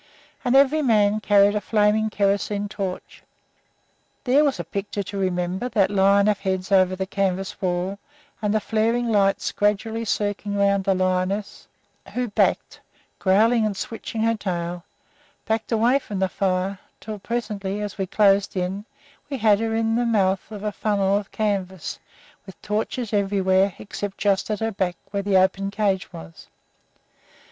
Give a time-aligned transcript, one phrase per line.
[0.43, 3.21] And every man carried a flaming kerosene torch.
[4.23, 7.99] There was a picture to remember, that line of heads over the canvas wall,
[8.41, 11.67] and the flaring lights gradually circling around the lioness,
[12.15, 12.79] who backed,
[13.19, 14.83] growling and switching her tail
[15.45, 18.85] backed away from the fire, until presently, as we closed in,
[19.29, 21.99] we had her in the mouth of a funnel of canvas,
[22.47, 26.47] with torches everywhere, except just at her back, where the open cage was.